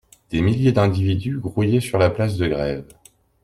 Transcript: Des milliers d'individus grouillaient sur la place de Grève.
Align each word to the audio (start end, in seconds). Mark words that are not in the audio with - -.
Des 0.31 0.41
milliers 0.41 0.71
d'individus 0.71 1.37
grouillaient 1.37 1.79
sur 1.79 1.99
la 1.99 2.09
place 2.09 2.35
de 2.35 2.47
Grève. 2.47 2.87